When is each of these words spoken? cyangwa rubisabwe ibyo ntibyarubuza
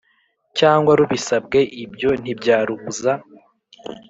cyangwa 0.57 0.91
rubisabwe 0.99 1.59
ibyo 1.83 2.09
ntibyarubuza 2.21 3.11